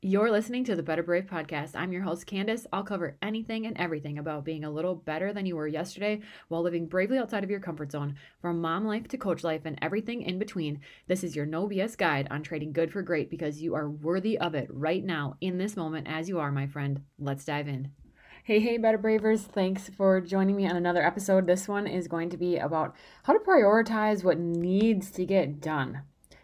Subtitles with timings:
[0.00, 1.74] You're listening to the Better Brave podcast.
[1.74, 2.68] I'm your host, Candace.
[2.72, 6.62] I'll cover anything and everything about being a little better than you were yesterday while
[6.62, 10.22] living bravely outside of your comfort zone, from mom life to coach life and everything
[10.22, 10.78] in between.
[11.08, 14.38] This is your no BS guide on trading good for great because you are worthy
[14.38, 17.02] of it right now, in this moment, as you are, my friend.
[17.18, 17.90] Let's dive in.
[18.44, 19.42] Hey, hey, Better Bravers.
[19.42, 21.48] Thanks for joining me on another episode.
[21.48, 22.94] This one is going to be about
[23.24, 26.02] how to prioritize what needs to get done.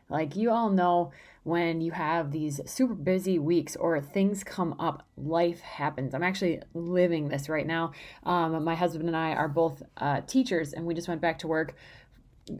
[0.08, 1.12] Like you all know,
[1.44, 6.14] when you have these super busy weeks or things come up, life happens.
[6.14, 7.92] I'm actually living this right now.
[8.24, 11.46] Um, my husband and I are both uh, teachers, and we just went back to
[11.46, 11.76] work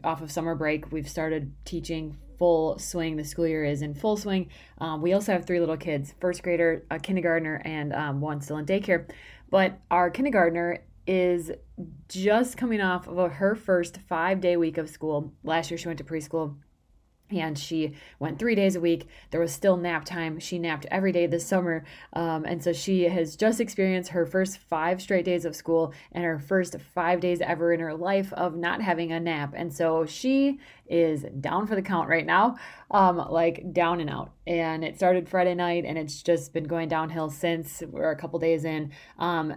[0.03, 0.91] off of summer break.
[0.91, 3.15] We've started teaching full swing.
[3.15, 4.49] The school year is in full swing.
[4.77, 8.57] Um, we also have three little kids first grader, a kindergartner, and um, one still
[8.57, 9.09] in daycare.
[9.49, 11.51] But our kindergartner is
[12.07, 15.33] just coming off of her first five day week of school.
[15.43, 16.55] Last year, she went to preschool
[17.31, 19.07] and she went three days a week.
[19.31, 20.39] There was still nap time.
[20.39, 21.83] She napped every day this summer.
[22.13, 26.23] Um, and so she has just experienced her first five straight days of school and
[26.23, 29.53] her first five days ever in her life of not having a nap.
[29.55, 32.57] And so she is down for the count right now,
[32.91, 34.31] um, like down and out.
[34.45, 38.37] And it started Friday night and it's just been going downhill since we're a couple
[38.37, 38.91] days in.
[39.17, 39.55] Um,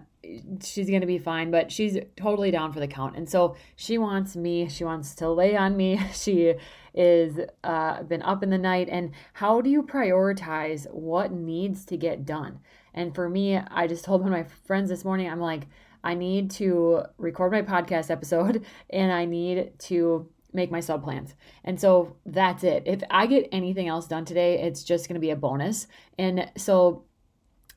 [0.62, 3.16] she's going to be fine, but she's totally down for the count.
[3.16, 6.00] And so she wants me, she wants to lay on me.
[6.12, 6.54] She
[6.94, 8.88] is uh, been up in the night.
[8.90, 12.60] And how do you prioritize what needs to get done?
[12.94, 15.68] And for me i just told one of my friends this morning i'm like
[16.02, 21.34] i need to record my podcast episode and i need to make my sub plans.
[21.62, 22.82] And so that's it.
[22.86, 25.86] If i get anything else done today it's just going to be a bonus.
[26.18, 27.04] And so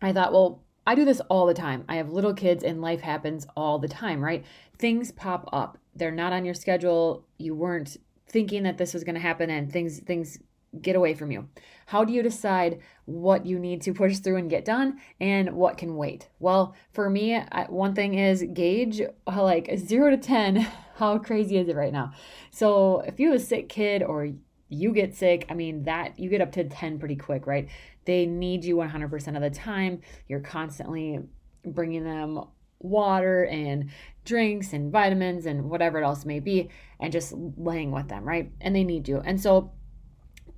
[0.01, 1.85] i thought well I do this all the time.
[1.87, 4.43] I have little kids and life happens all the time, right?
[4.77, 5.77] Things pop up.
[5.95, 7.25] They're not on your schedule.
[7.37, 7.97] You weren't
[8.27, 10.39] thinking that this was going to happen and things things
[10.81, 11.49] get away from you.
[11.87, 15.77] How do you decide what you need to push through and get done and what
[15.77, 16.29] can wait?
[16.39, 20.55] Well, for me, one thing is gauge uh, like 0 to 10,
[20.95, 22.13] how crazy is it right now?
[22.51, 24.29] So, if you have a sick kid or
[24.71, 27.67] you get sick, I mean, that you get up to 10 pretty quick, right?
[28.05, 30.01] They need you 100% of the time.
[30.27, 31.19] You're constantly
[31.65, 32.45] bringing them
[32.79, 33.91] water and
[34.25, 38.51] drinks and vitamins and whatever it else may be and just laying with them, right?
[38.61, 39.21] And they need you.
[39.23, 39.71] And so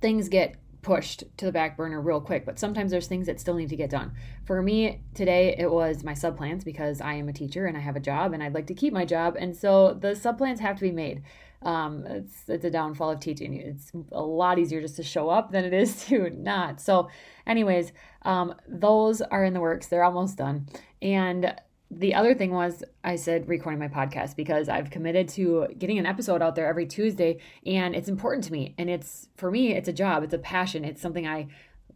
[0.00, 3.54] things get pushed to the back burner real quick, but sometimes there's things that still
[3.54, 4.12] need to get done.
[4.44, 7.80] For me today, it was my sub plans because I am a teacher and I
[7.80, 9.34] have a job and I'd like to keep my job.
[9.38, 11.22] And so the sub plans have to be made.
[11.64, 13.54] Um, it's, it's a downfall of teaching.
[13.54, 16.80] It's a lot easier just to show up than it is to not.
[16.80, 17.08] So,
[17.46, 17.92] anyways,
[18.22, 19.86] um, those are in the works.
[19.86, 20.68] They're almost done.
[21.00, 21.54] And
[21.90, 26.06] the other thing was I said recording my podcast because I've committed to getting an
[26.06, 29.88] episode out there every Tuesday and it's important to me and it's for me it's
[29.88, 31.48] a job, it's a passion, it's something I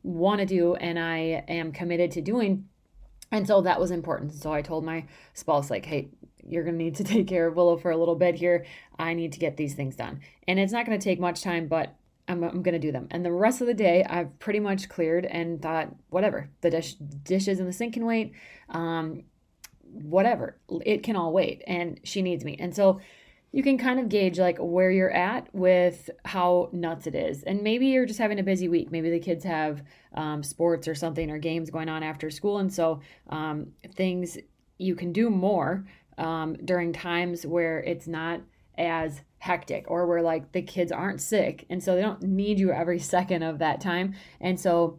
[0.03, 2.69] want to do and I am committed to doing.
[3.33, 4.35] And so that was important.
[4.35, 5.05] So I told my
[5.35, 6.09] spouse like, "Hey,
[6.47, 8.65] you're going to need to take care of Willow for a little bit here.
[8.99, 11.69] I need to get these things done." And it's not going to take much time,
[11.69, 11.95] but
[12.29, 13.09] I'm, I'm going to do them.
[13.11, 16.95] And the rest of the day, I've pretty much cleared and thought, whatever, the dish,
[16.95, 18.33] dishes in the sink can wait.
[18.69, 19.25] Um,
[19.93, 23.01] whatever it can all wait and she needs me and so
[23.51, 27.63] you can kind of gauge like where you're at with how nuts it is and
[27.63, 29.83] maybe you're just having a busy week maybe the kids have
[30.15, 33.01] um, sports or something or games going on after school and so
[33.31, 34.37] um, things
[34.77, 35.87] you can do more
[36.19, 38.41] um, during times where it's not
[38.77, 41.65] as hectic or where like the kids aren't sick.
[41.71, 44.15] And so they don't need you every second of that time.
[44.41, 44.99] And so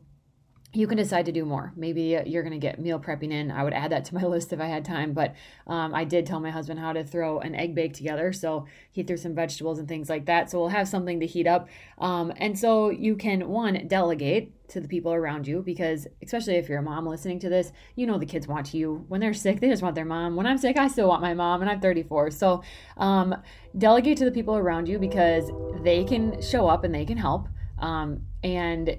[0.71, 1.73] you can decide to do more.
[1.75, 3.49] Maybe you're going to get meal prepping in.
[3.49, 5.13] I would add that to my list if I had time.
[5.13, 5.35] But
[5.65, 8.31] um, I did tell my husband how to throw an egg bake together.
[8.31, 10.51] So he threw some vegetables and things like that.
[10.51, 11.69] So we'll have something to heat up.
[11.97, 16.69] Um, and so you can, one, delegate to the people around you because, especially if
[16.69, 19.05] you're a mom listening to this, you know the kids want you.
[19.07, 20.35] When they're sick, they just want their mom.
[20.35, 22.29] When I'm sick, I still want my mom, and I'm 34.
[22.29, 22.61] So
[22.97, 23.35] um,
[23.75, 25.49] delegate to the people around you because
[25.81, 27.47] they can show up and they can help.
[27.79, 28.97] Um, and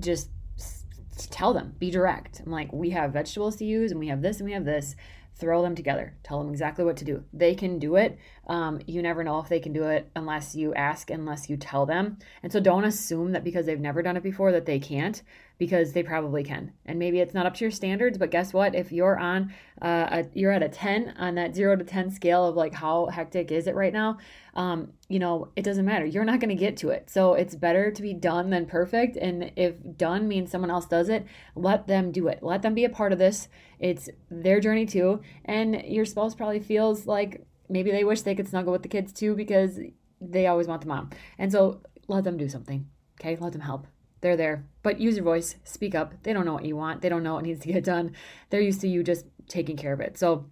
[0.00, 0.30] just
[1.30, 2.40] tell them, be direct.
[2.44, 4.96] I'm like, we have vegetables to use and we have this and we have this.
[5.36, 6.14] Throw them together.
[6.22, 7.24] Tell them exactly what to do.
[7.32, 8.18] They can do it.
[8.46, 11.86] Um, you never know if they can do it unless you ask, unless you tell
[11.86, 12.18] them.
[12.42, 15.22] And so don't assume that because they've never done it before that they can't,
[15.56, 16.72] because they probably can.
[16.84, 18.74] And maybe it's not up to your standards, but guess what?
[18.74, 22.44] If you're on, uh, a, you're at a 10 on that zero to 10 scale
[22.46, 24.18] of like how hectic is it right now,
[24.54, 26.04] um, you know, it doesn't matter.
[26.04, 27.08] You're not going to get to it.
[27.08, 29.16] So it's better to be done than perfect.
[29.16, 32.42] And if done means someone else does it, let them do it.
[32.42, 33.48] Let them be a part of this.
[33.78, 35.22] It's their journey too.
[35.44, 39.12] And your spouse probably feels like maybe they wish they could snuggle with the kids
[39.12, 39.78] too because
[40.20, 41.10] they always want the mom.
[41.38, 42.88] And so let them do something.
[43.20, 43.86] Okay, let them help.
[44.20, 44.64] They're there.
[44.82, 46.14] But use your voice, speak up.
[46.22, 48.12] They don't know what you want, they don't know what needs to get done.
[48.50, 50.18] They're used to you just taking care of it.
[50.18, 50.46] So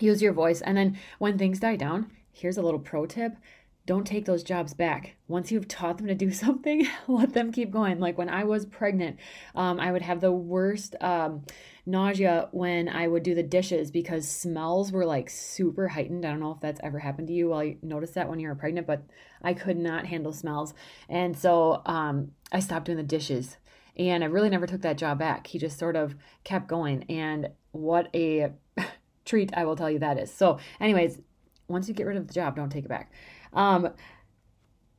[0.00, 0.60] use your voice.
[0.60, 3.36] And then when things die down, here's a little pro tip
[3.86, 5.14] don't take those jobs back.
[5.28, 8.00] Once you've taught them to do something, let them keep going.
[8.00, 9.18] Like when I was pregnant,
[9.54, 11.42] um, I would have the worst um,
[11.86, 16.26] nausea when I would do the dishes because smells were like super heightened.
[16.26, 18.54] I don't know if that's ever happened to you you noticed that when you were
[18.56, 19.04] pregnant, but
[19.40, 20.74] I could not handle smells.
[21.08, 23.56] And so um, I stopped doing the dishes.
[23.98, 25.46] And I really never took that job back.
[25.46, 27.04] He just sort of kept going.
[27.08, 28.52] And what a
[29.24, 30.30] treat I will tell you that is.
[30.30, 31.22] So, anyways,
[31.68, 33.12] once you get rid of the job, don't take it back.
[33.52, 33.90] Um,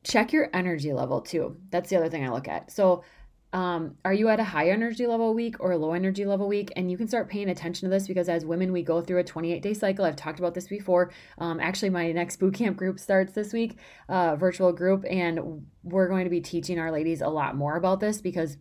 [0.04, 1.58] check your energy level too.
[1.70, 2.72] That's the other thing I look at.
[2.72, 3.04] So,
[3.54, 6.72] um, are you at a high energy level week or a low energy level week?
[6.76, 9.24] And you can start paying attention to this because as women, we go through a
[9.24, 10.04] 28 day cycle.
[10.04, 11.12] I've talked about this before.
[11.38, 13.78] Um, actually, my next boot camp group starts this week,
[14.10, 18.02] uh, virtual group, and we're going to be teaching our ladies a lot more about
[18.02, 18.58] this because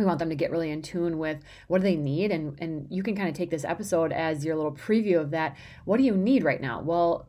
[0.00, 1.38] we want them to get really in tune with
[1.68, 4.56] what do they need and and you can kind of take this episode as your
[4.56, 5.56] little preview of that.
[5.84, 6.80] What do you need right now?
[6.80, 7.28] Well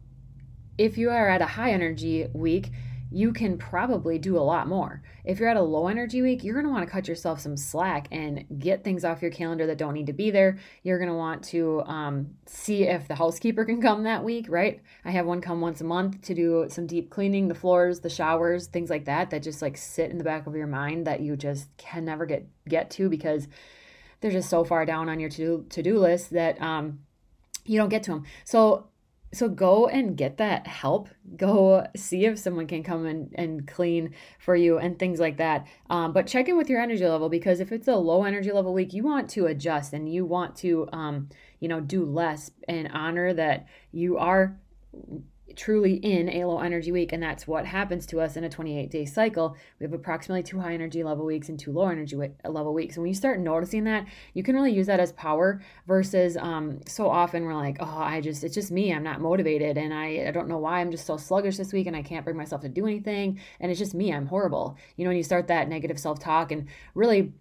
[0.77, 2.71] if you are at a high energy week
[3.11, 5.03] you can probably do a lot more.
[5.25, 7.57] If you're at a low energy week, you're going to want to cut yourself some
[7.57, 10.57] slack and get things off your calendar that don't need to be there.
[10.83, 14.81] You're going to want to um, see if the housekeeper can come that week, right?
[15.03, 18.09] I have one come once a month to do some deep cleaning, the floors, the
[18.09, 21.19] showers, things like that, that just like sit in the back of your mind that
[21.19, 23.49] you just can never get get to because
[24.21, 26.99] they're just so far down on your to do list that um,
[27.65, 28.25] you don't get to them.
[28.45, 28.87] So
[29.33, 31.09] so go and get that help.
[31.37, 35.67] Go see if someone can come and, and clean for you and things like that.
[35.89, 38.73] Um, but check in with your energy level because if it's a low energy level
[38.73, 41.29] week you want to adjust and you want to um,
[41.59, 44.57] you know do less and honor that you are
[45.55, 48.89] truly in a low energy week and that's what happens to us in a 28
[48.89, 49.55] day cycle.
[49.79, 52.95] We have approximately two high energy level weeks and two low energy level weeks.
[52.95, 56.79] And when you start noticing that you can really use that as power versus um,
[56.87, 58.93] so often we're like oh i just it's just me.
[58.93, 60.79] I'm not motivated and I, I don't know why.
[60.79, 63.71] I'm just so sluggish this week and i can't bring myself to do anything and
[63.71, 64.13] it's just me.
[64.13, 64.77] I'm horrible.
[64.95, 67.33] You know when you start that negative self-talk and really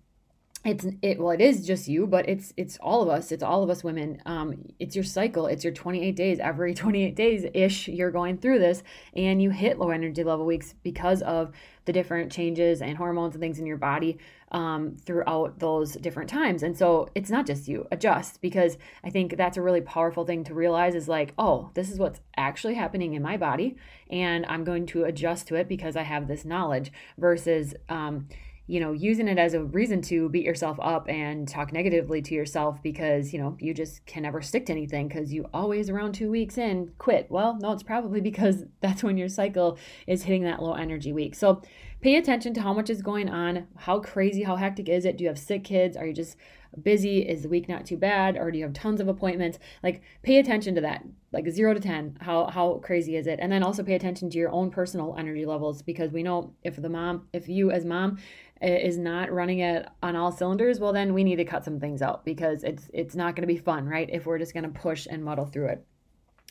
[0.62, 3.32] it's it well it is just you but it's it's all of us.
[3.32, 4.20] It's all of us women.
[4.26, 5.46] Um it's your cycle.
[5.46, 6.38] It's your 28 days.
[6.38, 8.82] Every 28 days ish you're going through this
[9.14, 11.52] and you hit low energy level weeks because of
[11.86, 14.18] the different changes and hormones and things in your body
[14.52, 16.62] um, throughout those different times.
[16.62, 17.86] And so it's not just you.
[17.90, 21.90] Adjust because i think that's a really powerful thing to realize is like oh this
[21.90, 23.76] is what's actually happening in my body
[24.10, 28.26] and i'm going to adjust to it because i have this knowledge versus um,
[28.70, 32.34] you know, using it as a reason to beat yourself up and talk negatively to
[32.37, 36.12] yourself because, you know, you just can never stick to anything because you always around
[36.12, 37.26] two weeks in quit.
[37.28, 39.76] Well, no, it's probably because that's when your cycle
[40.06, 41.34] is hitting that low energy week.
[41.34, 41.62] So
[42.00, 43.67] pay attention to how much is going on.
[43.76, 45.16] How crazy, how hectic is it?
[45.16, 45.96] Do you have sick kids?
[45.96, 46.37] Are you just
[46.81, 47.28] busy?
[47.28, 48.37] Is the week not too bad?
[48.37, 49.58] Or do you have tons of appointments?
[49.82, 51.05] Like pay attention to that.
[51.32, 53.38] Like zero to 10, how, how crazy is it?
[53.40, 56.75] And then also pay attention to your own personal energy levels because we know if
[56.75, 58.19] the mom, if you as mom
[58.61, 62.02] is not running it on all cylinders, well then we need to cut some things
[62.02, 64.09] out because it's it's not going to be fun, right?
[64.11, 65.87] If we're just going to push and muddle through it.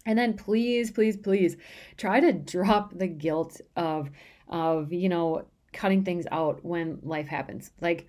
[0.06, 1.58] And then please, please, please
[1.98, 4.10] try to drop the guilt of
[4.48, 7.72] of, you know, cutting things out when life happens.
[7.80, 8.08] Like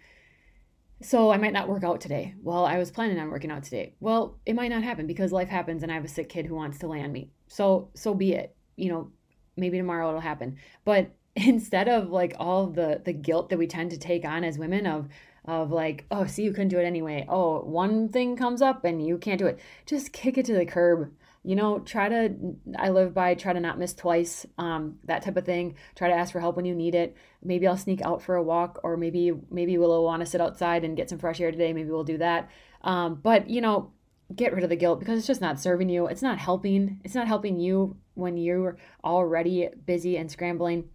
[1.02, 2.34] so I might not work out today.
[2.42, 3.94] Well, I was planning on working out today.
[4.00, 6.54] Well, it might not happen because life happens and I have a sick kid who
[6.54, 7.30] wants to land me.
[7.48, 8.54] So so be it.
[8.76, 9.12] You know,
[9.56, 10.56] maybe tomorrow it'll happen.
[10.84, 11.10] But
[11.46, 14.86] instead of like all the the guilt that we tend to take on as women
[14.86, 15.08] of
[15.46, 17.24] of like oh see you couldn't do it anyway.
[17.28, 19.58] Oh one thing comes up and you can't do it.
[19.86, 21.12] Just kick it to the curb.
[21.42, 22.34] You know try to
[22.78, 25.76] i live by try to not miss twice um, that type of thing.
[25.94, 27.16] Try to ask for help when you need it.
[27.42, 30.84] Maybe i'll sneak out for a walk or maybe maybe we'll want to sit outside
[30.84, 31.72] and get some fresh air today.
[31.72, 32.50] Maybe we'll do that.
[32.82, 33.92] Um, but you know
[34.36, 36.06] get rid of the guilt because it's just not serving you.
[36.06, 37.00] It's not helping.
[37.02, 40.88] It's not helping you when you're already busy and scrambling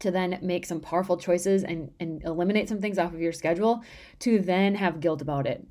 [0.00, 3.82] to then make some powerful choices and, and eliminate some things off of your schedule
[4.20, 5.66] to then have guilt about it.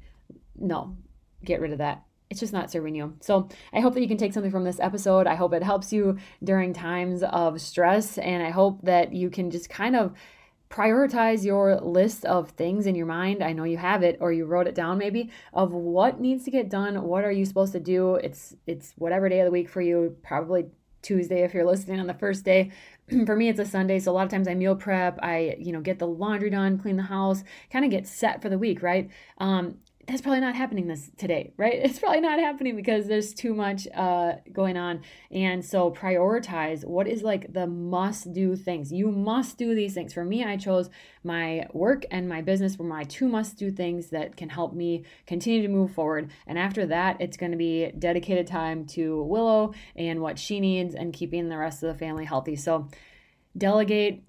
[0.56, 0.96] No,
[1.44, 2.04] get rid of that.
[2.30, 3.16] it's just not serving you.
[3.22, 5.28] So I hope that you can take something from this episode.
[5.28, 8.18] I hope it helps you during times of stress.
[8.18, 10.14] And I hope that you can just kind of
[10.70, 13.42] prioritize your list of things in your mind.
[13.42, 16.52] I know you have it or you wrote it down maybe of what needs to
[16.52, 17.02] get done.
[17.04, 18.16] What are you supposed to do?
[18.16, 20.66] It's it's whatever day of the week for you, probably
[21.02, 22.72] Tuesday if you're listening on the first day.
[23.26, 25.72] for me it's a Sunday, so a lot of times I meal prep, I, you
[25.72, 28.82] know, get the laundry done, clean the house, kind of get set for the week,
[28.84, 29.10] right?
[29.38, 31.74] Um, that's probably not happening this today, right?
[31.88, 35.02] It's probably not happening because there's too much uh, going on.
[35.32, 38.92] And so prioritize what is like the must do things.
[38.92, 40.14] You must do these things.
[40.14, 40.90] For me, I chose
[41.24, 45.04] my work and my business were my two must do things that can help me
[45.26, 46.32] continue to move forward.
[46.46, 50.96] And after that, it's going to be dedicated time to Willow and what she needs
[50.96, 52.56] and keeping the rest of the family healthy.
[52.56, 52.88] So
[53.58, 54.24] delegate,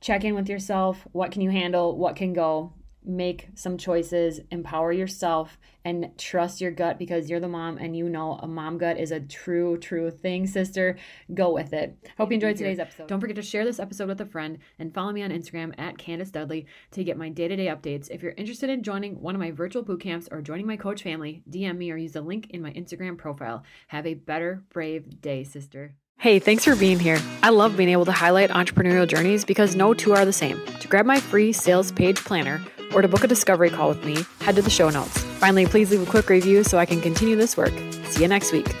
[0.00, 1.06] check in with yourself.
[1.10, 1.96] What can you handle?
[1.96, 2.72] What can go?
[3.04, 8.08] Make some choices, empower yourself, and trust your gut because you're the mom and you
[8.08, 10.96] know a mom gut is a true, true thing, sister.
[11.32, 11.96] Go with it.
[12.16, 13.08] Hope you enjoyed today's episode.
[13.08, 15.98] Don't forget to share this episode with a friend and follow me on Instagram at
[15.98, 18.10] Candace Dudley to get my day to day updates.
[18.10, 21.02] If you're interested in joining one of my virtual boot camps or joining my coach
[21.02, 23.64] family, DM me or use the link in my Instagram profile.
[23.88, 25.94] Have a better, brave day, sister.
[26.18, 27.20] Hey, thanks for being here.
[27.42, 30.58] I love being able to highlight entrepreneurial journeys because no two are the same.
[30.80, 32.62] To grab my free sales page planner,
[32.94, 35.18] or to book a discovery call with me, head to the show notes.
[35.38, 37.72] Finally, please leave a quick review so I can continue this work.
[38.06, 38.74] See you next week.